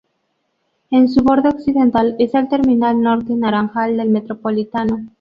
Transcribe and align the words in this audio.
En 0.89 1.09
su 1.09 1.21
borde 1.21 1.49
occidental 1.49 2.15
está 2.17 2.39
el 2.39 2.49
Terminal 2.49 2.99
Norte 2.99 3.35
Naranjal 3.35 3.97
del 3.97 4.09
Metropolitano. 4.09 5.07